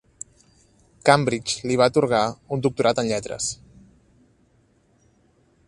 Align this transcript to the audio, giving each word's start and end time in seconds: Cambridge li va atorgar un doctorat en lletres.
Cambridge 1.09 1.69
li 1.71 1.77
va 1.81 1.87
atorgar 1.93 2.23
un 2.57 2.63
doctorat 2.67 3.03
en 3.03 3.11
lletres. 3.11 3.53